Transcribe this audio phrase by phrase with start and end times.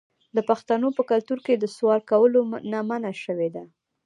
[0.35, 2.39] د پښتنو په کلتور کې د سوال کولو
[2.71, 3.63] نه منع شوې ده.